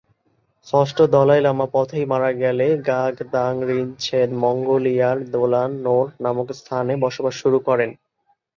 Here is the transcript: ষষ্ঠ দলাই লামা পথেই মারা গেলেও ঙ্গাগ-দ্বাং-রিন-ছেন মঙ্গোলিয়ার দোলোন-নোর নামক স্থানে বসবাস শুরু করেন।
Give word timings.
ষষ্ঠ 0.67 0.97
দলাই 1.13 1.41
লামা 1.41 1.67
পথেই 1.73 2.05
মারা 2.05 2.29
গেলেও 2.41 2.73
ঙ্গাগ-দ্বাং-রিন-ছেন 2.79 4.29
মঙ্গোলিয়ার 4.43 5.17
দোলোন-নোর 5.33 6.07
নামক 6.23 6.47
স্থানে 6.59 6.93
বসবাস 7.03 7.33
শুরু 7.41 7.57
করেন। 7.67 7.89